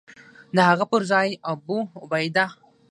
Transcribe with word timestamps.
د 0.55 0.57
هغه 0.69 0.85
پر 0.91 1.01
ځای 1.11 1.27
یې 1.31 1.39
ابوعبیده. 1.51 2.45